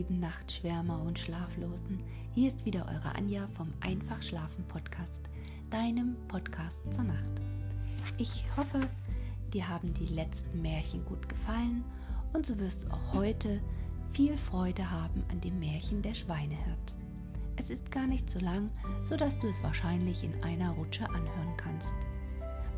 lieben 0.00 0.18
Nachtschwärmer 0.18 1.02
und 1.02 1.18
Schlaflosen. 1.18 1.98
Hier 2.32 2.48
ist 2.48 2.64
wieder 2.64 2.86
eure 2.86 3.14
Anja 3.16 3.46
vom 3.48 3.70
Einfach 3.80 4.22
Schlafen 4.22 4.64
Podcast, 4.66 5.20
deinem 5.68 6.16
Podcast 6.26 6.90
zur 6.90 7.04
Nacht. 7.04 7.42
Ich 8.16 8.46
hoffe, 8.56 8.80
dir 9.52 9.68
haben 9.68 9.92
die 9.92 10.06
letzten 10.06 10.62
Märchen 10.62 11.04
gut 11.04 11.28
gefallen 11.28 11.84
und 12.32 12.46
so 12.46 12.58
wirst 12.58 12.84
du 12.84 12.90
auch 12.90 13.12
heute 13.12 13.60
viel 14.10 14.38
Freude 14.38 14.90
haben 14.90 15.22
an 15.30 15.38
dem 15.42 15.60
Märchen 15.60 16.00
der 16.00 16.14
Schweinehirt. 16.14 16.96
Es 17.56 17.68
ist 17.68 17.90
gar 17.90 18.06
nicht 18.06 18.30
so 18.30 18.38
lang, 18.38 18.70
so 19.04 19.18
dass 19.18 19.38
du 19.38 19.48
es 19.48 19.62
wahrscheinlich 19.62 20.24
in 20.24 20.32
einer 20.42 20.70
Rutsche 20.70 21.06
anhören 21.10 21.56
kannst. 21.58 21.94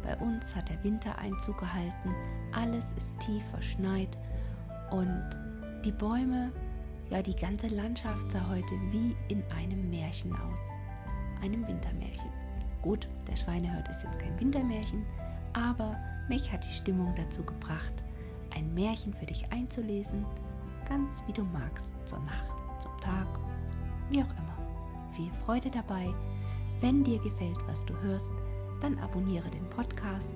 Bei 0.02 0.16
uns 0.16 0.56
hat 0.56 0.70
der 0.70 0.82
Winter 0.82 1.16
Einzug 1.18 1.58
gehalten, 1.58 2.16
alles 2.50 2.92
ist 2.98 3.16
tief 3.20 3.44
verschneit 3.52 4.18
und 4.90 5.38
die 5.84 5.92
Bäume, 5.92 6.50
ja 7.12 7.20
die 7.20 7.36
ganze 7.36 7.68
Landschaft 7.68 8.32
sah 8.32 8.48
heute 8.48 8.74
wie 8.90 9.14
in 9.28 9.42
einem 9.54 9.90
Märchen 9.90 10.32
aus, 10.32 10.60
einem 11.42 11.66
Wintermärchen. 11.68 12.30
Gut, 12.80 13.06
der 13.28 13.36
Schweinehirt 13.36 13.86
ist 13.90 14.02
jetzt 14.02 14.18
kein 14.18 14.40
Wintermärchen, 14.40 15.04
aber 15.52 15.94
mich 16.30 16.50
hat 16.50 16.64
die 16.64 16.72
Stimmung 16.74 17.14
dazu 17.14 17.44
gebracht, 17.44 17.92
ein 18.56 18.72
Märchen 18.72 19.12
für 19.12 19.26
dich 19.26 19.44
einzulesen, 19.52 20.24
ganz 20.88 21.22
wie 21.26 21.34
du 21.34 21.44
magst, 21.44 21.92
zur 22.06 22.20
Nacht, 22.20 22.56
zum 22.80 22.98
Tag, 23.02 23.28
wie 24.08 24.22
auch 24.22 24.30
immer. 24.30 25.12
Viel 25.14 25.30
Freude 25.44 25.70
dabei. 25.70 26.08
Wenn 26.80 27.04
dir 27.04 27.18
gefällt, 27.18 27.58
was 27.66 27.84
du 27.84 27.94
hörst, 28.00 28.32
dann 28.80 28.98
abonniere 29.00 29.50
den 29.50 29.68
Podcast 29.68 30.32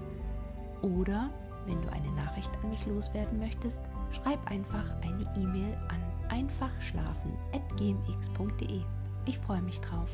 oder 0.82 1.30
wenn 1.64 1.80
du 1.80 1.90
eine 1.90 2.12
Nachricht 2.12 2.50
an 2.62 2.70
mich 2.70 2.86
loswerden 2.86 3.38
möchtest, 3.38 3.80
schreib 4.12 4.38
einfach 4.50 4.90
eine 5.00 5.24
E-Mail 5.36 5.74
an 5.88 6.05
einfachschlafen.gmx.de. 6.30 8.82
Ich 9.26 9.38
freue 9.38 9.62
mich 9.62 9.80
drauf. 9.80 10.10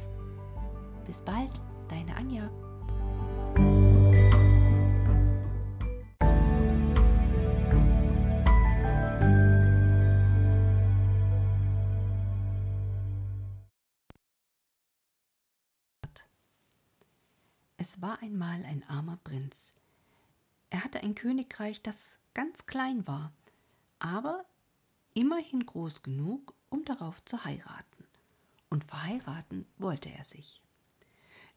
Bis 1.06 1.22
bald, 1.22 1.50
deine 1.88 2.14
Anja. 2.16 2.50
Es 17.76 18.00
war 18.00 18.22
einmal 18.22 18.64
ein 18.64 18.84
armer 18.88 19.18
Prinz. 19.24 19.72
Er 20.70 20.84
hatte 20.84 21.00
ein 21.00 21.16
Königreich, 21.16 21.82
das 21.82 22.16
ganz 22.32 22.64
klein 22.66 23.06
war, 23.06 23.32
aber 23.98 24.46
immerhin 25.14 25.64
groß 25.64 26.02
genug, 26.02 26.54
um 26.68 26.84
darauf 26.84 27.24
zu 27.24 27.44
heiraten. 27.44 28.04
Und 28.70 28.84
verheiraten 28.84 29.66
wollte 29.78 30.10
er 30.10 30.24
sich. 30.24 30.62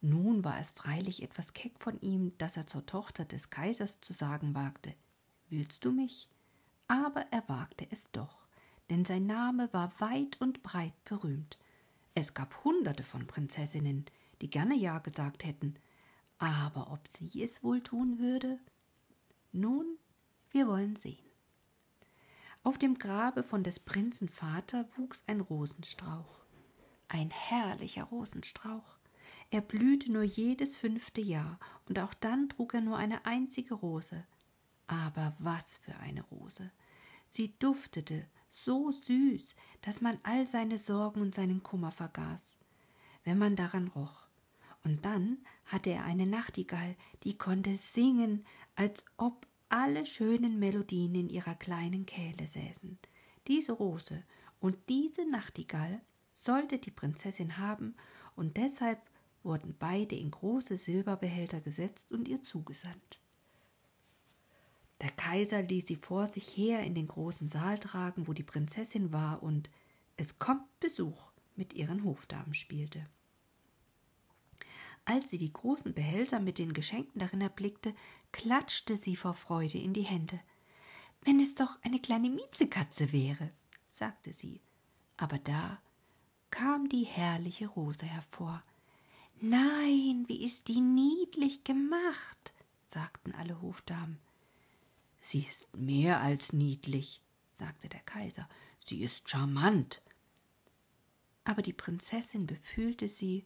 Nun 0.01 0.43
war 0.43 0.59
es 0.59 0.71
freilich 0.71 1.23
etwas 1.23 1.53
keck 1.53 1.79
von 1.79 1.99
ihm, 2.01 2.37
dass 2.37 2.57
er 2.57 2.67
zur 2.67 2.85
Tochter 2.85 3.25
des 3.25 3.49
Kaisers 3.49 4.01
zu 4.01 4.13
sagen 4.13 4.53
wagte 4.53 4.93
Willst 5.49 5.85
du 5.85 5.91
mich? 5.91 6.29
Aber 6.87 7.25
er 7.31 7.47
wagte 7.47 7.87
es 7.89 8.11
doch, 8.11 8.45
denn 8.89 9.05
sein 9.05 9.25
Name 9.25 9.71
war 9.73 9.91
weit 9.99 10.39
und 10.41 10.61
breit 10.61 10.93
berühmt. 11.05 11.57
Es 12.13 12.33
gab 12.33 12.63
hunderte 12.63 13.03
von 13.03 13.25
Prinzessinnen, 13.25 14.05
die 14.41 14.49
gerne 14.49 14.75
Ja 14.75 14.99
gesagt 14.99 15.43
hätten, 15.43 15.75
aber 16.37 16.91
ob 16.91 17.07
sie 17.07 17.41
es 17.41 17.63
wohl 17.63 17.81
tun 17.81 18.19
würde? 18.19 18.59
Nun, 19.51 19.97
wir 20.51 20.67
wollen 20.67 20.95
sehen. 20.95 21.24
Auf 22.65 22.79
dem 22.79 22.97
Grabe 22.97 23.43
von 23.43 23.61
des 23.61 23.79
Prinzen 23.79 24.27
Vater 24.27 24.89
wuchs 24.97 25.23
ein 25.27 25.39
Rosenstrauch. 25.39 26.39
Ein 27.07 27.29
herrlicher 27.29 28.05
Rosenstrauch. 28.05 28.97
Er 29.51 29.61
blühte 29.61 30.11
nur 30.11 30.23
jedes 30.23 30.75
fünfte 30.75 31.21
Jahr, 31.21 31.59
und 31.87 31.99
auch 31.99 32.15
dann 32.15 32.49
trug 32.49 32.73
er 32.73 32.81
nur 32.81 32.97
eine 32.97 33.23
einzige 33.27 33.75
Rose. 33.75 34.25
Aber 34.87 35.35
was 35.37 35.77
für 35.77 35.95
eine 35.97 36.23
Rose. 36.23 36.71
Sie 37.27 37.53
duftete 37.59 38.25
so 38.49 38.91
süß, 38.91 39.55
dass 39.83 40.01
man 40.01 40.17
all 40.23 40.47
seine 40.47 40.79
Sorgen 40.79 41.21
und 41.21 41.35
seinen 41.35 41.61
Kummer 41.61 41.91
vergaß, 41.91 42.57
wenn 43.25 43.37
man 43.37 43.55
daran 43.55 43.89
roch. 43.89 44.25
Und 44.83 45.05
dann 45.05 45.37
hatte 45.65 45.91
er 45.91 46.03
eine 46.03 46.25
Nachtigall, 46.25 46.95
die 47.25 47.37
konnte 47.37 47.75
singen, 47.75 48.43
als 48.75 49.05
ob 49.17 49.45
alle 49.75 50.05
schönen 50.05 50.57
Melodien 50.57 51.13
in 51.15 51.29
ihrer 51.29 51.53
kleinen 51.53 52.05
Kehle 52.05 52.47
säßen. 52.47 52.97
Diese 53.49 53.73
Rose 53.73 54.23
und 54.61 54.77
diese 54.87 55.29
Nachtigall 55.29 55.99
sollte 56.33 56.77
die 56.77 56.91
Prinzessin 56.91 57.57
haben, 57.57 57.93
und 58.37 58.55
deshalb 58.55 59.01
wurden 59.43 59.75
beide 59.77 60.15
in 60.15 60.31
große 60.31 60.77
Silberbehälter 60.77 61.59
gesetzt 61.59 62.09
und 62.09 62.29
ihr 62.29 62.41
zugesandt. 62.41 63.19
Der 65.01 65.11
Kaiser 65.11 65.61
ließ 65.61 65.87
sie 65.87 65.97
vor 65.97 66.25
sich 66.25 66.55
her 66.55 66.81
in 66.83 66.95
den 66.95 67.09
großen 67.09 67.49
Saal 67.49 67.77
tragen, 67.77 68.27
wo 68.27 68.33
die 68.33 68.43
Prinzessin 68.43 69.11
war 69.11 69.43
und 69.43 69.69
es 70.15 70.39
kommt 70.39 70.63
Besuch 70.79 71.31
mit 71.57 71.73
ihren 71.73 72.05
Hofdamen 72.05 72.53
spielte. 72.53 73.05
Als 75.05 75.29
sie 75.29 75.37
die 75.37 75.53
großen 75.53 75.93
Behälter 75.93 76.39
mit 76.39 76.57
den 76.57 76.73
Geschenken 76.73 77.19
darin 77.19 77.41
erblickte, 77.41 77.93
klatschte 78.31 78.97
sie 78.97 79.15
vor 79.15 79.35
Freude 79.35 79.77
in 79.77 79.93
die 79.93 80.01
Hände. 80.01 80.39
Wenn 81.21 81.39
es 81.39 81.55
doch 81.55 81.77
eine 81.83 81.99
kleine 81.99 82.29
Miezekatze 82.29 83.11
wäre, 83.11 83.51
sagte 83.87 84.33
sie. 84.33 84.61
Aber 85.17 85.37
da 85.37 85.79
kam 86.49 86.89
die 86.89 87.03
herrliche 87.03 87.67
Rose 87.67 88.05
hervor. 88.05 88.63
Nein, 89.41 90.25
wie 90.27 90.43
ist 90.43 90.67
die 90.67 90.81
niedlich 90.81 91.63
gemacht, 91.63 92.53
sagten 92.87 93.33
alle 93.33 93.61
Hofdamen. 93.61 94.17
Sie 95.21 95.45
ist 95.49 95.67
mehr 95.75 96.21
als 96.21 96.53
niedlich, 96.53 97.21
sagte 97.49 97.89
der 97.89 98.01
Kaiser. 98.01 98.47
Sie 98.79 99.03
ist 99.03 99.29
charmant. 99.29 100.01
Aber 101.43 101.61
die 101.61 101.73
Prinzessin 101.73 102.47
befühlte 102.47 103.07
sie 103.07 103.45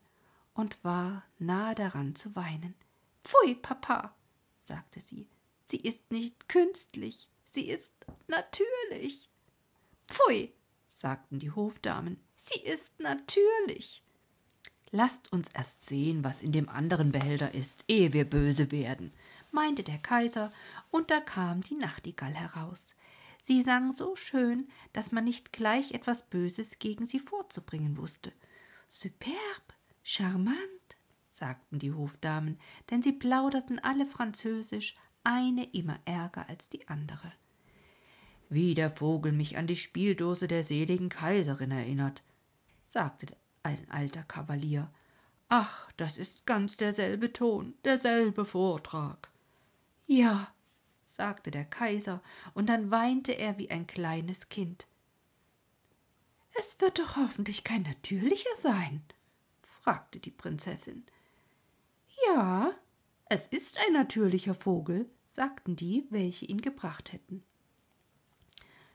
und 0.60 0.84
war 0.84 1.24
nahe 1.38 1.74
daran 1.74 2.16
zu 2.16 2.36
weinen. 2.36 2.76
Pfui, 3.24 3.56
Papa, 3.56 4.14
sagte 4.58 5.00
sie, 5.00 5.26
sie 5.64 5.78
ist 5.78 6.12
nicht 6.12 6.50
künstlich, 6.50 7.30
sie 7.46 7.70
ist 7.70 7.94
natürlich. 8.28 9.30
Pfui, 10.10 10.52
sagten 10.86 11.40
die 11.40 11.52
Hofdamen, 11.52 12.20
sie 12.36 12.60
ist 12.60 13.00
natürlich. 13.00 14.04
Lasst 14.92 15.32
uns 15.32 15.48
erst 15.54 15.86
sehen, 15.86 16.26
was 16.26 16.42
in 16.42 16.52
dem 16.52 16.68
anderen 16.68 17.14
Behälter 17.14 17.54
ist, 17.54 17.86
ehe 17.88 18.12
wir 18.12 18.30
böse 18.30 18.70
werden, 18.70 19.14
meinte 19.52 19.84
der 19.84 20.00
Kaiser, 20.00 20.52
und 20.92 21.10
da 21.10 21.22
kam 21.22 21.62
die 21.62 21.76
Nachtigall 21.76 22.34
heraus. 22.34 22.96
Sie 23.42 23.64
sang 23.64 23.94
so 23.94 24.18
schön, 24.18 24.68
dass 24.92 25.14
man 25.14 25.24
nicht 25.24 25.54
gleich 25.54 25.94
etwas 25.94 26.24
Böses 26.24 26.80
gegen 26.80 27.06
sie 27.06 27.20
vorzubringen 27.20 27.96
wusste. 27.96 28.34
Superb, 28.90 29.79
Charmant, 30.12 30.98
sagten 31.30 31.78
die 31.78 31.94
Hofdamen, 31.94 32.60
denn 32.90 33.04
sie 33.04 33.12
plauderten 33.12 33.78
alle 33.78 34.08
Französisch, 34.08 34.96
eine 35.24 35.72
immer 35.72 36.00
ärger 36.06 36.50
als 36.50 36.68
die 36.68 36.88
andere. 36.88 37.32
Wie 38.50 38.74
der 38.74 38.90
Vogel 38.90 39.32
mich 39.34 39.56
an 39.56 39.68
die 39.68 39.76
Spieldose 39.76 40.48
der 40.48 40.64
seligen 40.64 41.10
Kaiserin 41.10 41.70
erinnert, 41.70 42.24
sagte 42.84 43.28
ein 43.62 43.86
alter 43.92 44.24
Kavalier. 44.24 44.90
Ach, 45.48 45.92
das 45.96 46.18
ist 46.18 46.48
ganz 46.48 46.76
derselbe 46.76 47.32
Ton, 47.32 47.76
derselbe 47.84 48.46
Vortrag. 48.46 49.30
Ja, 50.08 50.52
sagte 51.04 51.52
der 51.52 51.66
Kaiser, 51.66 52.24
und 52.56 52.68
dann 52.68 52.90
weinte 52.90 53.34
er 53.34 53.60
wie 53.60 53.70
ein 53.70 53.86
kleines 53.86 54.50
Kind. 54.50 54.88
Es 56.60 56.82
wird 56.82 56.98
doch 56.98 57.16
hoffentlich 57.16 57.64
kein 57.64 57.84
natürlicher 57.84 58.56
sein, 58.58 59.04
fragte 59.90 60.20
die 60.20 60.30
Prinzessin. 60.30 61.04
Ja, 62.28 62.76
es 63.26 63.48
ist 63.48 63.80
ein 63.88 63.94
natürlicher 63.94 64.54
Vogel, 64.54 65.10
sagten 65.28 65.76
die, 65.76 66.06
welche 66.12 66.46
ihn 66.46 66.62
gebracht 66.62 67.12
hätten. 67.12 67.44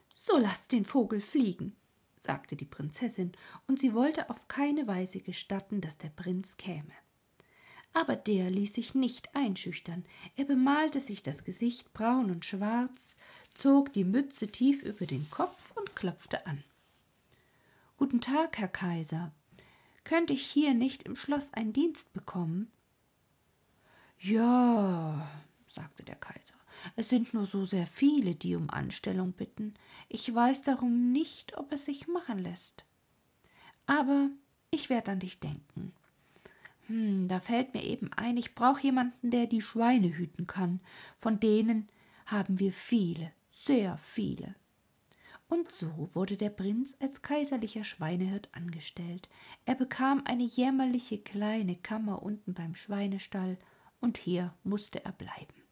So 0.07 0.37
lasst 0.37 0.71
den 0.71 0.85
Vogel 0.85 1.19
fliegen, 1.19 1.75
sagte 2.17 2.55
die 2.55 2.63
Prinzessin, 2.63 3.33
und 3.67 3.77
sie 3.77 3.93
wollte 3.93 4.29
auf 4.29 4.47
keine 4.47 4.87
Weise 4.87 5.19
gestatten, 5.19 5.81
dass 5.81 5.97
der 5.97 6.11
Prinz 6.11 6.55
käme. 6.55 6.93
Aber 7.91 8.15
der 8.15 8.49
ließ 8.49 8.73
sich 8.73 8.95
nicht 8.95 9.35
einschüchtern, 9.35 10.05
er 10.37 10.45
bemalte 10.45 11.01
sich 11.01 11.21
das 11.21 11.43
Gesicht 11.43 11.91
braun 11.91 12.31
und 12.31 12.45
schwarz, 12.45 13.17
zog 13.53 13.91
die 13.91 14.05
Mütze 14.05 14.47
tief 14.47 14.81
über 14.81 15.05
den 15.05 15.29
Kopf 15.29 15.73
und 15.75 15.93
klopfte 15.93 16.47
an. 16.47 16.63
Guten 17.97 18.21
Tag, 18.21 18.57
Herr 18.59 18.69
Kaiser, 18.69 19.33
könnte 20.05 20.31
ich 20.33 20.45
hier 20.45 20.73
nicht 20.73 21.03
im 21.03 21.17
Schloss 21.17 21.51
einen 21.53 21.73
Dienst 21.73 22.13
bekommen? 22.13 22.71
Ja, 24.19 25.27
sagte 25.67 26.03
der 26.03 26.15
Kaiser, 26.15 26.55
Es 26.95 27.09
sind 27.09 27.33
nur 27.33 27.45
so 27.45 27.65
sehr 27.65 27.87
viele, 27.87 28.35
die 28.35 28.55
um 28.55 28.69
Anstellung 28.69 29.33
bitten. 29.33 29.73
Ich 30.07 30.33
weiß 30.33 30.61
darum 30.61 31.11
nicht, 31.11 31.57
ob 31.57 31.71
es 31.73 31.85
sich 31.85 32.07
machen 32.07 32.39
lässt. 32.39 32.85
Aber 33.85 34.29
ich 34.71 34.89
werde 34.89 35.11
an 35.11 35.19
dich 35.19 35.39
denken. 35.39 35.93
Hm, 36.87 37.27
da 37.27 37.39
fällt 37.39 37.73
mir 37.73 37.83
eben 37.83 38.13
ein, 38.13 38.37
ich 38.37 38.55
brauche 38.55 38.81
jemanden, 38.81 39.31
der 39.31 39.47
die 39.47 39.61
Schweine 39.61 40.15
hüten 40.15 40.47
kann. 40.47 40.79
Von 41.17 41.39
denen 41.39 41.89
haben 42.25 42.59
wir 42.59 42.73
viele, 42.73 43.31
sehr 43.49 43.97
viele. 43.97 44.55
Und 45.55 45.71
so 45.71 46.09
wurde 46.13 46.35
der 46.35 46.49
Prinz 46.49 46.97
als 46.99 47.21
kaiserlicher 47.21 47.85
Schweinehirt 47.85 48.49
angestellt. 48.51 49.29
Er 49.63 49.75
bekam 49.75 50.21
eine 50.25 50.43
jämmerliche 50.43 51.17
kleine 51.17 51.77
Kammer 51.77 52.23
unten 52.23 52.53
beim 52.53 52.75
Schweinestall, 52.75 53.57
und 54.01 54.17
hier 54.17 54.53
musste 54.65 55.05
er 55.05 55.13
bleiben. 55.13 55.63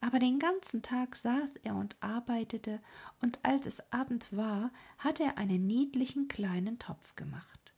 Aber 0.00 0.18
den 0.18 0.38
ganzen 0.38 0.80
Tag 0.80 1.16
saß 1.16 1.56
er 1.56 1.74
und 1.74 1.98
arbeitete, 2.00 2.80
und 3.20 3.38
als 3.42 3.66
es 3.66 3.92
Abend 3.92 4.34
war, 4.34 4.72
hatte 4.96 5.22
er 5.22 5.36
einen 5.36 5.66
niedlichen 5.66 6.26
kleinen 6.26 6.78
Topf 6.78 7.14
gemacht. 7.14 7.74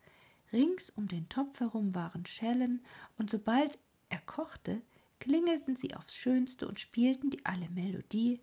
Rings 0.53 0.91
um 0.91 1.09
den 1.09 1.29
Topf 1.29 1.59
herum 1.59 1.93
waren 1.93 2.25
Schellen, 2.25 2.85
und 3.19 3.31
sobald 3.31 3.81
er 4.11 4.21
kochte, 4.21 4.81
klingelten 5.19 5.75
sie 5.75 5.93
aufs 5.93 6.15
Schönste 6.15 6.69
und 6.69 6.79
spielten 6.79 7.31
die 7.31 7.45
alle 7.45 7.69
Melodie. 7.69 8.39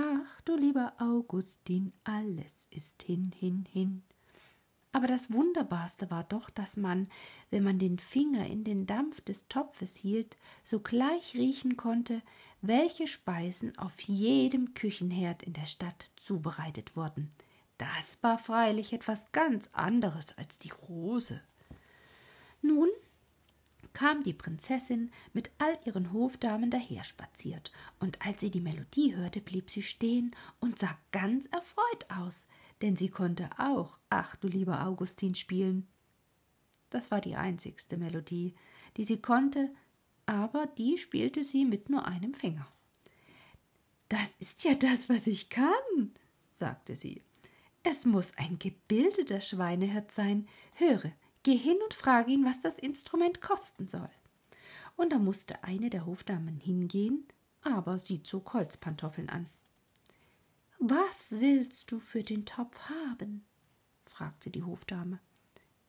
Ach, 0.00 0.40
du 0.42 0.54
lieber 0.54 0.92
Augustin, 0.98 1.92
alles 2.04 2.68
ist 2.70 3.02
hin, 3.02 3.32
hin, 3.36 3.66
hin. 3.68 4.04
Aber 4.92 5.08
das 5.08 5.32
Wunderbarste 5.32 6.08
war 6.08 6.22
doch, 6.22 6.50
dass 6.50 6.76
man, 6.76 7.08
wenn 7.50 7.64
man 7.64 7.80
den 7.80 7.98
Finger 7.98 8.46
in 8.46 8.62
den 8.62 8.86
Dampf 8.86 9.20
des 9.22 9.48
Topfes 9.48 9.96
hielt, 9.96 10.36
sogleich 10.62 11.34
riechen 11.34 11.76
konnte, 11.76 12.22
welche 12.62 13.08
Speisen 13.08 13.76
auf 13.76 14.00
jedem 14.02 14.72
Küchenherd 14.74 15.42
in 15.42 15.52
der 15.52 15.66
Stadt 15.66 16.12
zubereitet 16.14 16.94
wurden. 16.94 17.30
Das 17.76 18.22
war 18.22 18.38
freilich 18.38 18.92
etwas 18.92 19.32
ganz 19.32 19.68
anderes 19.72 20.38
als 20.38 20.60
die 20.60 20.70
Rose. 20.88 21.40
Nun 22.62 22.88
kam 23.98 24.22
die 24.22 24.32
Prinzessin 24.32 25.10
mit 25.32 25.50
all 25.58 25.76
ihren 25.84 26.12
Hofdamen 26.12 26.70
daherspaziert, 26.70 27.72
und 27.98 28.24
als 28.24 28.38
sie 28.38 28.48
die 28.48 28.60
Melodie 28.60 29.16
hörte, 29.16 29.40
blieb 29.40 29.70
sie 29.70 29.82
stehen 29.82 30.36
und 30.60 30.78
sah 30.78 30.96
ganz 31.10 31.46
erfreut 31.46 32.06
aus, 32.08 32.46
denn 32.80 32.94
sie 32.94 33.08
konnte 33.08 33.50
auch 33.58 33.98
Ach 34.08 34.36
du 34.36 34.46
lieber 34.46 34.86
Augustin 34.86 35.34
spielen. 35.34 35.88
Das 36.90 37.10
war 37.10 37.20
die 37.20 37.34
einzigste 37.34 37.96
Melodie, 37.96 38.54
die 38.96 39.02
sie 39.02 39.20
konnte, 39.20 39.68
aber 40.26 40.68
die 40.68 40.96
spielte 40.96 41.42
sie 41.42 41.64
mit 41.64 41.90
nur 41.90 42.06
einem 42.06 42.34
Finger. 42.34 42.68
Das 44.08 44.36
ist 44.38 44.62
ja 44.62 44.76
das, 44.76 45.08
was 45.08 45.26
ich 45.26 45.50
kann, 45.50 46.12
sagte 46.48 46.94
sie. 46.94 47.20
Es 47.82 48.06
muss 48.06 48.32
ein 48.36 48.60
gebildeter 48.60 49.40
Schweinehirt 49.40 50.12
sein. 50.12 50.46
Höre, 50.74 51.10
geh 51.48 51.56
hin 51.56 51.78
und 51.82 51.94
frage 51.94 52.30
ihn, 52.30 52.44
was 52.44 52.60
das 52.60 52.78
Instrument 52.78 53.40
kosten 53.40 53.88
soll. 53.88 54.10
Und 54.96 55.12
da 55.14 55.18
musste 55.18 55.64
eine 55.64 55.88
der 55.88 56.04
Hofdamen 56.04 56.58
hingehen, 56.58 57.26
aber 57.62 57.98
sie 57.98 58.22
zog 58.22 58.52
Holzpantoffeln 58.52 59.30
an. 59.30 59.46
Was 60.78 61.40
willst 61.40 61.90
du 61.90 62.00
für 62.00 62.22
den 62.22 62.44
Topf 62.44 62.78
haben? 62.90 63.46
fragte 64.04 64.50
die 64.50 64.62
Hofdame. 64.62 65.20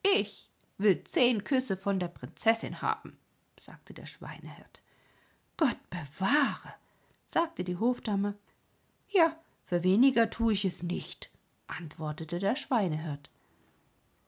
Ich 0.01 0.49
will 0.77 1.03
zehn 1.03 1.43
Küsse 1.43 1.75
von 1.75 1.99
der 1.99 2.07
Prinzessin 2.07 2.81
haben, 2.81 3.17
sagte 3.59 3.93
der 3.93 4.05
Schweinehirt. 4.05 4.81
Gott 5.57 5.77
bewahre, 5.89 6.73
sagte 7.25 7.65
die 7.65 7.75
Hofdame. 7.75 8.37
Ja, 9.09 9.37
für 9.65 9.83
weniger 9.83 10.29
tue 10.29 10.53
ich 10.53 10.63
es 10.63 10.83
nicht, 10.83 11.29
antwortete 11.67 12.39
der 12.39 12.55
Schweinehirt. 12.55 13.29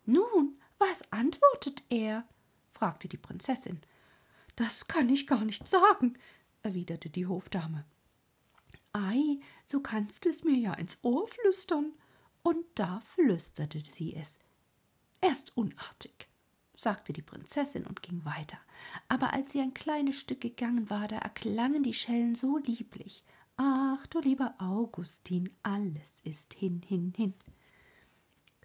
Nun, 0.05 0.57
was 0.81 1.09
antwortet 1.11 1.83
er? 1.89 2.25
fragte 2.71 3.07
die 3.07 3.17
Prinzessin. 3.17 3.79
Das 4.55 4.87
kann 4.87 5.09
ich 5.09 5.27
gar 5.27 5.45
nicht 5.45 5.67
sagen, 5.67 6.17
erwiderte 6.63 7.09
die 7.09 7.27
Hofdame. 7.27 7.85
Ei, 8.93 9.39
so 9.65 9.79
kannst 9.79 10.25
du 10.25 10.29
es 10.29 10.43
mir 10.43 10.57
ja 10.57 10.73
ins 10.73 10.99
Ohr 11.03 11.27
flüstern. 11.27 11.93
Und 12.43 12.65
da 12.75 12.99
flüsterte 13.01 13.81
sie 13.91 14.15
es. 14.15 14.39
Erst 15.21 15.55
unartig, 15.55 16.27
sagte 16.75 17.13
die 17.13 17.21
Prinzessin 17.21 17.85
und 17.85 18.01
ging 18.01 18.25
weiter. 18.25 18.57
Aber 19.07 19.33
als 19.33 19.51
sie 19.51 19.61
ein 19.61 19.75
kleines 19.75 20.19
Stück 20.19 20.41
gegangen 20.41 20.89
war, 20.89 21.07
da 21.07 21.17
erklangen 21.17 21.83
die 21.83 21.93
Schellen 21.93 22.33
so 22.33 22.57
lieblich. 22.57 23.23
Ach, 23.55 24.05
du 24.07 24.19
lieber 24.19 24.55
Augustin, 24.57 25.55
alles 25.61 26.19
ist 26.23 26.55
hin, 26.55 26.81
hin, 26.87 27.13
hin. 27.15 27.35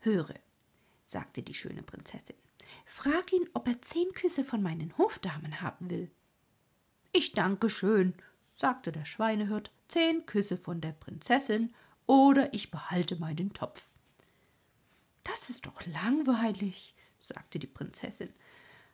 Höre, 0.00 0.34
sagte 1.06 1.42
die 1.42 1.54
schöne 1.54 1.82
Prinzessin, 1.82 2.36
frag 2.84 3.32
ihn, 3.32 3.48
ob 3.54 3.68
er 3.68 3.80
zehn 3.80 4.12
Küsse 4.12 4.44
von 4.44 4.62
meinen 4.62 4.96
Hofdamen 4.98 5.60
haben 5.60 5.88
will. 5.88 6.10
Ich 7.12 7.32
danke 7.32 7.70
schön, 7.70 8.14
sagte 8.52 8.92
der 8.92 9.04
Schweinehirt, 9.04 9.70
zehn 9.88 10.26
Küsse 10.26 10.56
von 10.56 10.80
der 10.80 10.92
Prinzessin 10.92 11.72
oder 12.06 12.52
ich 12.52 12.70
behalte 12.70 13.16
meinen 13.16 13.52
Topf. 13.52 13.88
Das 15.24 15.50
ist 15.50 15.66
doch 15.66 15.84
langweilig, 15.86 16.94
sagte 17.18 17.58
die 17.58 17.66
Prinzessin. 17.66 18.32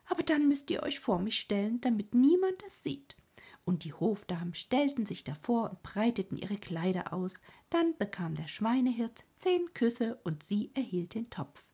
Aber 0.07 0.23
dann 0.23 0.49
müsst 0.49 0.71
ihr 0.71 0.83
euch 0.83 1.01
vor 1.01 1.19
mich 1.19 1.39
stellen, 1.39 1.81
damit 1.81 2.15
niemand 2.15 2.63
es 2.67 2.83
sieht. 2.83 3.17
Und 3.65 3.85
die 3.85 3.93
Hofdamen 3.93 4.55
stellten 4.55 5.07
sich 5.07 5.25
davor 5.25 5.71
und 5.71 5.83
breiteten 5.83 6.37
ihre 6.37 6.57
Kleider 6.57 7.13
aus. 7.13 7.43
Dann 7.71 7.97
bekam 7.97 8.35
der 8.35 8.49
Schweinehirt 8.49 9.25
zehn 9.37 9.73
Küsse 9.73 10.19
und 10.25 10.43
sie 10.43 10.71
erhielt 10.75 11.15
den 11.15 11.31
Topf. 11.31 11.69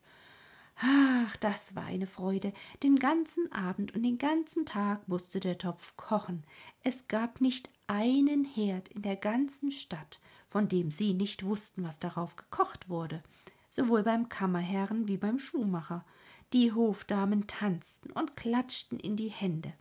Ach, 0.81 1.35
das 1.37 1.75
war 1.75 1.83
eine 1.83 2.07
Freude. 2.07 2.53
Den 2.83 2.97
ganzen 2.97 3.51
Abend 3.51 3.93
und 3.95 4.03
den 4.03 4.17
ganzen 4.17 4.65
Tag 4.65 5.05
musste 5.09 5.41
der 5.41 5.57
Topf 5.57 5.97
kochen. 5.97 6.43
Es 6.83 7.07
gab 7.09 7.41
nicht 7.41 7.69
einen 7.87 8.45
Herd 8.45 8.87
in 8.87 9.01
der 9.01 9.17
ganzen 9.17 9.71
Stadt, 9.71 10.21
von 10.47 10.69
dem 10.69 10.89
sie 10.89 11.13
nicht 11.13 11.45
wussten, 11.45 11.83
was 11.83 11.99
darauf 11.99 12.37
gekocht 12.37 12.87
wurde, 12.87 13.21
sowohl 13.69 14.03
beim 14.03 14.29
Kammerherrn 14.29 15.09
wie 15.09 15.17
beim 15.17 15.37
Schuhmacher. 15.37 16.05
Die 16.53 16.71
Hofdamen 16.71 17.45
tanzten 17.45 18.11
und 18.11 18.37
klatschten 18.37 19.01
in 19.01 19.17
die 19.17 19.29
Hände. 19.29 19.73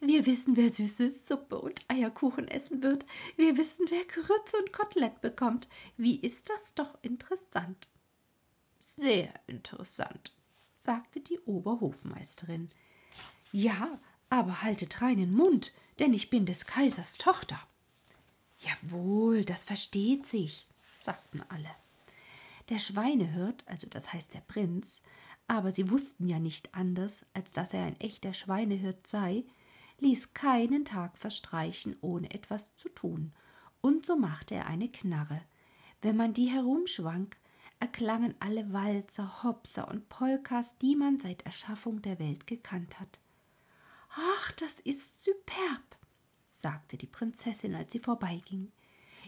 Wir 0.00 0.24
wissen, 0.24 0.56
wer 0.56 0.70
süßes 0.70 1.28
Suppe 1.28 1.60
und 1.60 1.84
Eierkuchen 1.88 2.48
essen 2.48 2.82
wird. 2.82 3.04
Wir 3.36 3.58
wissen, 3.58 3.84
wer 3.90 4.04
Grütze 4.06 4.56
und 4.56 4.72
Kotelett 4.72 5.20
bekommt. 5.20 5.68
Wie 5.98 6.16
ist 6.18 6.48
das 6.48 6.74
doch 6.74 6.96
interessant? 7.02 7.88
Sehr 8.96 9.28
interessant, 9.46 10.32
sagte 10.80 11.20
die 11.20 11.38
Oberhofmeisterin. 11.40 12.70
Ja, 13.52 14.00
aber 14.30 14.62
haltet 14.62 15.02
reinen 15.02 15.34
Mund, 15.34 15.72
denn 15.98 16.14
ich 16.14 16.30
bin 16.30 16.46
des 16.46 16.64
Kaisers 16.64 17.18
Tochter. 17.18 17.60
Jawohl, 18.60 19.44
das 19.44 19.62
versteht 19.62 20.26
sich, 20.26 20.66
sagten 21.02 21.42
alle. 21.50 21.70
Der 22.70 22.78
Schweinehirt, 22.78 23.62
also 23.68 23.86
das 23.88 24.12
heißt 24.12 24.32
der 24.32 24.40
Prinz, 24.40 25.02
aber 25.48 25.70
sie 25.70 25.90
wussten 25.90 26.26
ja 26.26 26.38
nicht 26.38 26.74
anders, 26.74 27.26
als 27.34 27.52
dass 27.52 27.74
er 27.74 27.84
ein 27.84 28.00
echter 28.00 28.32
Schweinehirt 28.32 29.06
sei, 29.06 29.44
ließ 30.00 30.32
keinen 30.32 30.86
Tag 30.86 31.18
verstreichen, 31.18 31.96
ohne 32.00 32.30
etwas 32.32 32.74
zu 32.76 32.88
tun, 32.88 33.32
und 33.82 34.06
so 34.06 34.16
machte 34.16 34.54
er 34.54 34.66
eine 34.66 34.88
Knarre. 34.88 35.42
Wenn 36.00 36.16
man 36.16 36.32
die 36.32 36.46
herumschwang, 36.46 37.28
erklangen 37.80 38.34
alle 38.40 38.72
Walzer, 38.72 39.42
Hopser 39.42 39.88
und 39.88 40.08
Polkas, 40.08 40.76
die 40.78 40.96
man 40.96 41.20
seit 41.20 41.42
Erschaffung 41.42 42.02
der 42.02 42.18
Welt 42.18 42.46
gekannt 42.46 42.98
hat. 42.98 43.20
Ach, 44.10 44.52
das 44.52 44.80
ist 44.80 45.22
superb, 45.22 45.96
sagte 46.48 46.96
die 46.96 47.06
Prinzessin, 47.06 47.74
als 47.74 47.92
sie 47.92 47.98
vorbeiging. 47.98 48.72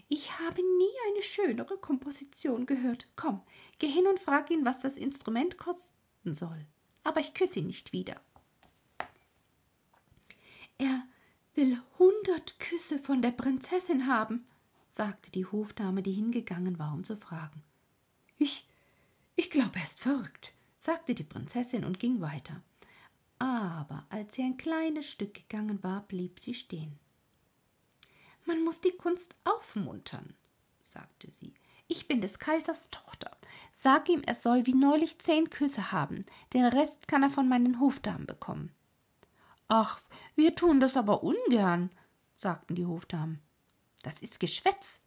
Ich 0.09 0.39
habe 0.39 0.61
nie 0.61 1.11
eine 1.11 1.21
schönere 1.21 1.77
Komposition 1.77 2.65
gehört. 2.65 3.07
Komm, 3.15 3.41
geh 3.79 3.87
hin 3.87 4.07
und 4.07 4.19
frag 4.19 4.51
ihn, 4.51 4.65
was 4.65 4.79
das 4.79 4.95
Instrument 4.95 5.57
kosten 5.57 6.33
soll. 6.33 6.65
Aber 7.03 7.19
ich 7.19 7.33
küsse 7.33 7.59
ihn 7.59 7.67
nicht 7.67 7.93
wieder. 7.93 8.19
Er 10.77 11.03
will 11.53 11.79
hundert 11.99 12.59
Küsse 12.59 12.99
von 12.99 13.21
der 13.21 13.31
Prinzessin 13.31 14.07
haben, 14.07 14.47
sagte 14.89 15.31
die 15.31 15.45
Hofdame, 15.45 16.01
die 16.01 16.13
hingegangen 16.13 16.79
war, 16.79 16.93
um 16.93 17.03
zu 17.03 17.15
fragen. 17.15 17.63
Ich, 18.41 18.65
ich 19.35 19.51
glaube, 19.51 19.73
er 19.75 19.83
ist 19.83 19.99
verrückt, 19.99 20.51
sagte 20.79 21.13
die 21.13 21.23
Prinzessin 21.23 21.85
und 21.85 21.99
ging 21.99 22.21
weiter. 22.21 22.59
Aber 23.37 24.07
als 24.09 24.33
sie 24.33 24.41
ein 24.41 24.57
kleines 24.57 25.07
Stück 25.07 25.35
gegangen 25.35 25.83
war, 25.83 26.01
blieb 26.07 26.39
sie 26.39 26.55
stehen. 26.55 26.97
Man 28.45 28.63
muss 28.63 28.81
die 28.81 28.97
Kunst 28.97 29.35
aufmuntern, 29.43 30.33
sagte 30.81 31.29
sie. 31.29 31.53
Ich 31.87 32.07
bin 32.07 32.19
des 32.19 32.39
Kaisers 32.39 32.89
Tochter. 32.89 33.29
Sag 33.71 34.09
ihm, 34.09 34.23
er 34.23 34.33
soll 34.33 34.65
wie 34.65 34.73
neulich 34.73 35.19
zehn 35.19 35.51
Küsse 35.51 35.91
haben, 35.91 36.25
den 36.53 36.65
Rest 36.65 37.07
kann 37.07 37.21
er 37.21 37.29
von 37.29 37.47
meinen 37.47 37.79
Hofdamen 37.79 38.25
bekommen. 38.25 38.73
Ach, 39.67 39.99
wir 40.35 40.55
tun 40.55 40.79
das 40.79 40.97
aber 40.97 41.21
ungern, 41.21 41.91
sagten 42.37 42.73
die 42.73 42.87
Hofdamen. 42.87 43.39
Das 44.01 44.19
ist 44.23 44.39
Geschwätz, 44.39 44.99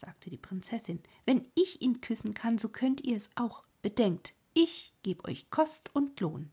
sagte 0.00 0.30
die 0.30 0.38
Prinzessin. 0.38 1.00
Wenn 1.26 1.46
ich 1.54 1.82
ihn 1.82 2.00
küssen 2.00 2.34
kann, 2.34 2.58
so 2.58 2.68
könnt 2.68 3.02
ihr 3.02 3.16
es 3.16 3.30
auch. 3.34 3.64
Bedenkt, 3.82 4.34
ich 4.54 4.94
geb 5.02 5.26
euch 5.28 5.50
Kost 5.50 5.94
und 5.94 6.18
Lohn. 6.20 6.50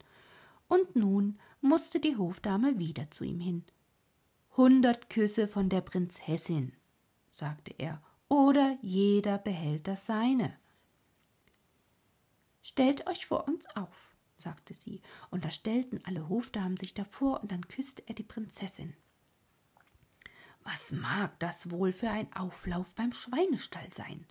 Und 0.68 0.96
nun 0.96 1.40
musste 1.62 2.00
die 2.00 2.18
Hofdame 2.18 2.78
wieder 2.78 3.10
zu 3.10 3.24
ihm 3.24 3.40
hin. 3.40 3.64
Hundert 4.56 5.10
Küsse 5.10 5.48
von 5.48 5.70
der 5.70 5.82
Prinzessin, 5.82 6.74
sagte 7.32 7.74
er, 7.78 8.02
oder 8.28 8.78
jeder 8.82 9.38
behält 9.38 9.88
das 9.88 10.06
seine. 10.06 10.58
Stellt 12.62 13.08
euch 13.08 13.26
vor 13.26 13.48
uns 13.48 13.66
auf, 13.76 14.16
sagte 14.36 14.74
sie, 14.74 15.02
und 15.30 15.46
da 15.46 15.52
stellten 15.52 16.04
alle 16.04 16.28
Hofdamen 16.28 16.76
sich 16.76 16.94
davor, 16.94 17.42
und 17.42 17.52
dann 17.52 17.68
küsste 17.68 18.04
er 18.08 18.16
die 18.16 18.24
Prinzessin. 18.24 18.94
Was 20.70 20.92
mag 20.92 21.40
das 21.40 21.72
wohl 21.72 21.94
für 21.94 22.10
ein 22.10 22.28
Auflauf 22.34 22.94
beim 22.94 23.14
Schweinestall 23.14 23.88
sein? 23.94 24.26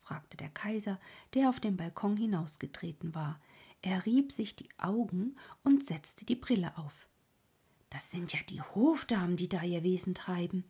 fragte 0.00 0.36
der 0.36 0.48
Kaiser, 0.48 0.98
der 1.32 1.48
auf 1.48 1.60
den 1.60 1.76
Balkon 1.76 2.16
hinausgetreten 2.16 3.14
war. 3.14 3.40
Er 3.80 4.04
rieb 4.04 4.32
sich 4.32 4.56
die 4.56 4.68
Augen 4.78 5.36
und 5.62 5.86
setzte 5.86 6.24
die 6.24 6.34
Brille 6.34 6.76
auf. 6.76 7.06
Das 7.88 8.10
sind 8.10 8.32
ja 8.32 8.40
die 8.48 8.60
Hofdamen, 8.60 9.36
die 9.36 9.48
da 9.48 9.62
ihr 9.62 9.84
Wesen 9.84 10.16
treiben. 10.16 10.64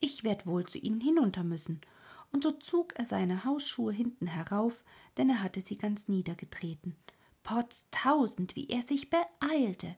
Ich 0.00 0.24
werd 0.24 0.46
wohl 0.46 0.66
zu 0.66 0.78
ihnen 0.78 1.02
hinunter 1.02 1.44
müssen. 1.44 1.82
Und 2.32 2.42
so 2.42 2.52
zog 2.52 2.98
er 2.98 3.04
seine 3.04 3.44
Hausschuhe 3.44 3.92
hinten 3.92 4.26
herauf, 4.26 4.84
denn 5.18 5.28
er 5.28 5.42
hatte 5.42 5.60
sie 5.60 5.76
ganz 5.76 6.08
niedergetreten. 6.08 6.96
Potztausend, 7.42 8.56
wie 8.56 8.70
er 8.70 8.80
sich 8.80 9.10
beeilte 9.10 9.96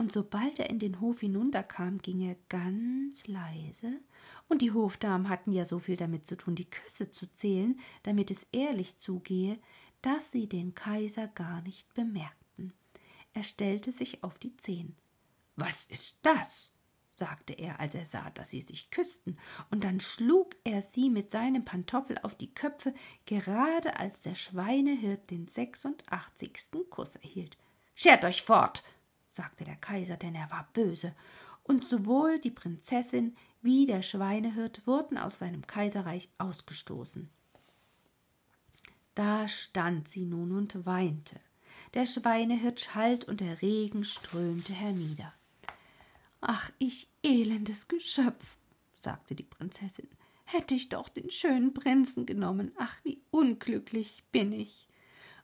und 0.00 0.12
sobald 0.12 0.58
er 0.58 0.70
in 0.70 0.78
den 0.78 0.98
Hof 1.02 1.20
hinunterkam, 1.20 1.98
ging 1.98 2.22
er 2.22 2.34
ganz 2.48 3.26
leise, 3.26 4.00
und 4.48 4.62
die 4.62 4.72
Hofdamen 4.72 5.28
hatten 5.28 5.52
ja 5.52 5.66
so 5.66 5.78
viel 5.78 5.98
damit 5.98 6.26
zu 6.26 6.38
tun, 6.38 6.54
die 6.54 6.70
Küsse 6.70 7.10
zu 7.10 7.30
zählen, 7.30 7.78
damit 8.02 8.30
es 8.30 8.46
ehrlich 8.50 8.96
zugehe, 8.96 9.58
dass 10.00 10.32
sie 10.32 10.48
den 10.48 10.74
Kaiser 10.74 11.28
gar 11.28 11.60
nicht 11.60 11.92
bemerkten. 11.92 12.72
Er 13.34 13.42
stellte 13.42 13.92
sich 13.92 14.24
auf 14.24 14.38
die 14.38 14.56
Zehen. 14.56 14.96
Was 15.56 15.84
ist 15.84 16.16
das? 16.22 16.72
sagte 17.10 17.52
er, 17.52 17.78
als 17.78 17.94
er 17.94 18.06
sah, 18.06 18.30
dass 18.30 18.48
sie 18.48 18.62
sich 18.62 18.90
küssten, 18.90 19.36
und 19.70 19.84
dann 19.84 20.00
schlug 20.00 20.56
er 20.64 20.80
sie 20.80 21.10
mit 21.10 21.30
seinem 21.30 21.66
Pantoffel 21.66 22.16
auf 22.22 22.34
die 22.34 22.54
Köpfe, 22.54 22.94
gerade 23.26 23.98
als 23.98 24.22
der 24.22 24.34
Schweinehirt 24.34 25.30
den 25.30 25.46
sechsundachtzigsten 25.46 26.88
Kuss 26.88 27.16
erhielt. 27.16 27.58
Schert 27.94 28.24
euch 28.24 28.40
fort, 28.40 28.82
sagte 29.30 29.64
der 29.64 29.76
Kaiser, 29.76 30.16
denn 30.16 30.34
er 30.34 30.50
war 30.50 30.68
böse, 30.72 31.14
und 31.62 31.84
sowohl 31.84 32.38
die 32.40 32.50
Prinzessin 32.50 33.36
wie 33.62 33.86
der 33.86 34.02
Schweinehirt 34.02 34.86
wurden 34.86 35.16
aus 35.16 35.38
seinem 35.38 35.66
Kaiserreich 35.66 36.28
ausgestoßen. 36.38 37.30
Da 39.14 39.48
stand 39.48 40.08
sie 40.08 40.24
nun 40.24 40.52
und 40.52 40.84
weinte. 40.86 41.40
Der 41.94 42.06
Schweinehirt 42.06 42.80
schalt 42.80 43.24
und 43.24 43.40
der 43.40 43.62
Regen 43.62 44.04
strömte 44.04 44.72
hernieder. 44.72 45.32
Ach, 46.40 46.70
ich 46.78 47.08
elendes 47.22 47.86
Geschöpf, 47.86 48.56
sagte 48.94 49.34
die 49.34 49.42
Prinzessin, 49.44 50.08
hätte 50.44 50.74
ich 50.74 50.88
doch 50.88 51.08
den 51.08 51.30
schönen 51.30 51.74
Prinzen 51.74 52.26
genommen. 52.26 52.72
Ach, 52.78 52.96
wie 53.04 53.20
unglücklich 53.30 54.24
bin 54.32 54.52
ich. 54.52 54.88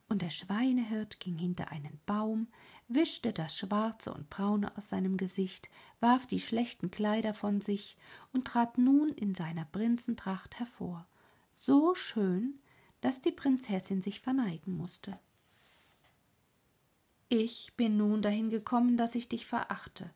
Und 0.09 0.23
der 0.23 0.31
Schweinehirt 0.31 1.21
ging 1.21 1.37
hinter 1.37 1.71
einen 1.71 2.01
Baum, 2.07 2.49
wischte 2.89 3.33
das 3.33 3.57
Schwarze 3.57 4.13
und 4.13 4.31
Braune 4.31 4.77
aus 4.77 4.89
seinem 4.89 5.17
Gesicht, 5.17 5.71
warf 6.01 6.27
die 6.27 6.41
schlechten 6.41 6.91
Kleider 6.91 7.35
von 7.35 7.61
sich 7.61 7.97
und 8.33 8.47
trat 8.47 8.79
nun 8.79 9.11
in 9.11 9.35
seiner 9.35 9.65
Prinzentracht 9.65 10.59
hervor, 10.59 11.07
so 11.55 11.95
schön, 11.95 12.59
dass 13.01 13.21
die 13.21 13.33
Prinzessin 13.33 14.03
sich 14.03 14.21
verneigen 14.21 14.77
musste. 14.77 15.19
Ich 17.29 17.73
bin 17.77 17.97
nun 17.97 18.23
dahin 18.23 18.51
gekommen, 18.51 18.97
dass 18.97 19.17
ich 19.17 19.29
dich 19.29 19.47
verachte, 19.47 20.11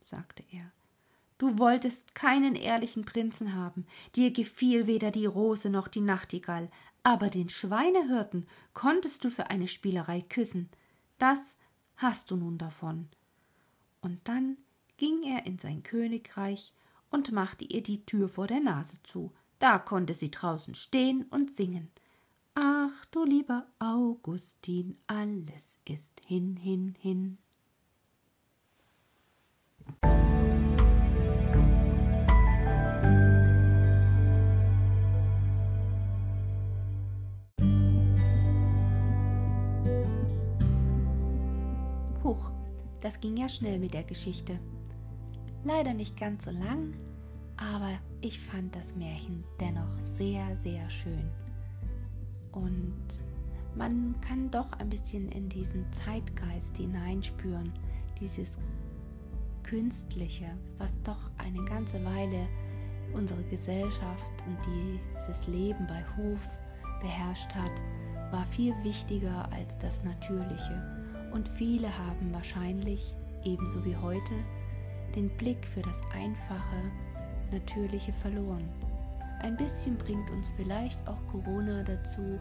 sagte 0.00 0.44
er. 0.52 0.70
Du 1.38 1.58
wolltest 1.58 2.14
keinen 2.14 2.54
ehrlichen 2.54 3.04
Prinzen 3.04 3.54
haben, 3.54 3.84
dir 4.14 4.30
gefiel 4.30 4.86
weder 4.86 5.10
die 5.10 5.26
Rose 5.26 5.68
noch 5.68 5.88
die 5.88 6.00
Nachtigall, 6.00 6.70
aber 7.02 7.28
den 7.28 7.48
Schweinehirten 7.48 8.46
konntest 8.74 9.24
du 9.24 9.30
für 9.30 9.50
eine 9.50 9.68
Spielerei 9.68 10.22
küssen. 10.22 10.70
Das 11.18 11.56
hast 11.96 12.30
du 12.30 12.36
nun 12.36 12.58
davon. 12.58 13.08
Und 14.00 14.20
dann 14.24 14.56
ging 14.96 15.22
er 15.22 15.46
in 15.46 15.58
sein 15.58 15.82
Königreich 15.82 16.72
und 17.10 17.32
machte 17.32 17.64
ihr 17.64 17.82
die 17.82 18.04
Tür 18.04 18.28
vor 18.28 18.46
der 18.46 18.60
Nase 18.60 18.96
zu. 19.02 19.32
Da 19.58 19.78
konnte 19.78 20.14
sie 20.14 20.30
draußen 20.30 20.74
stehen 20.74 21.24
und 21.30 21.52
singen. 21.52 21.90
Ach 22.54 23.04
du 23.10 23.24
lieber 23.24 23.66
Augustin, 23.78 24.96
alles 25.06 25.76
ist 25.84 26.20
hin, 26.26 26.56
hin, 26.56 26.94
hin. 26.98 27.38
Das 43.06 43.20
ging 43.20 43.36
ja 43.36 43.48
schnell 43.48 43.78
mit 43.78 43.94
der 43.94 44.02
Geschichte. 44.02 44.58
Leider 45.62 45.94
nicht 45.94 46.16
ganz 46.16 46.46
so 46.46 46.50
lang, 46.50 46.92
aber 47.56 48.00
ich 48.20 48.40
fand 48.40 48.74
das 48.74 48.96
Märchen 48.96 49.44
dennoch 49.60 49.96
sehr, 50.18 50.56
sehr 50.56 50.90
schön. 50.90 51.30
Und 52.50 53.06
man 53.76 54.16
kann 54.22 54.50
doch 54.50 54.72
ein 54.72 54.88
bisschen 54.88 55.28
in 55.28 55.48
diesen 55.48 55.86
Zeitgeist 55.92 56.78
hineinspüren, 56.78 57.72
dieses 58.18 58.58
Künstliche, 59.62 60.58
was 60.78 61.00
doch 61.02 61.30
eine 61.38 61.64
ganze 61.64 62.04
Weile 62.04 62.48
unsere 63.14 63.44
Gesellschaft 63.44 64.44
und 64.48 64.58
dieses 64.66 65.46
Leben 65.46 65.86
bei 65.86 66.04
Hof 66.16 66.48
beherrscht 67.00 67.54
hat, 67.54 68.32
war 68.32 68.44
viel 68.46 68.74
wichtiger 68.82 69.48
als 69.52 69.78
das 69.78 70.02
Natürliche. 70.02 70.95
Und 71.36 71.50
viele 71.50 71.86
haben 71.98 72.32
wahrscheinlich, 72.32 73.14
ebenso 73.44 73.84
wie 73.84 73.94
heute, 73.94 74.32
den 75.14 75.28
Blick 75.36 75.66
für 75.66 75.82
das 75.82 76.00
Einfache, 76.14 76.80
Natürliche 77.52 78.14
verloren. 78.14 78.66
Ein 79.42 79.54
bisschen 79.54 79.98
bringt 79.98 80.30
uns 80.30 80.50
vielleicht 80.56 81.06
auch 81.06 81.18
Corona 81.30 81.82
dazu, 81.82 82.40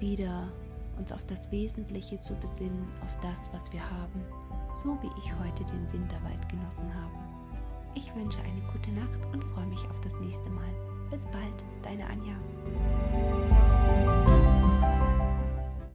wieder 0.00 0.52
uns 0.98 1.12
auf 1.12 1.24
das 1.24 1.50
Wesentliche 1.50 2.20
zu 2.20 2.34
besinnen, 2.34 2.84
auf 3.02 3.20
das, 3.22 3.50
was 3.54 3.72
wir 3.72 3.80
haben, 3.90 4.22
so 4.82 4.98
wie 5.00 5.10
ich 5.18 5.32
heute 5.38 5.64
den 5.64 5.90
Winterwald 5.90 6.46
genossen 6.50 6.94
habe. 6.94 7.16
Ich 7.94 8.14
wünsche 8.14 8.40
eine 8.42 8.60
gute 8.70 8.92
Nacht 8.92 9.32
und 9.32 9.42
freue 9.54 9.66
mich 9.66 9.82
auf 9.88 9.98
das 10.02 10.12
nächste 10.20 10.50
Mal. 10.50 10.68
Bis 11.10 11.24
bald, 11.24 11.64
deine 11.82 12.04
Anja. 12.04 12.34